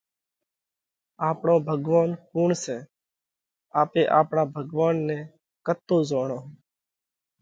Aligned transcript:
آپڻو 1.27 1.55
ڀڳوونَ 1.67 2.07
ڪُوڻ 2.31 2.49
سئہ؟ 2.63 2.77
آپي 3.81 4.01
آپڻا 4.19 4.43
ڀڳوونَ 4.53 4.95
نئہ 5.07 5.19
ڪتو 5.65 5.97
زوڻونه؟ 6.09 6.37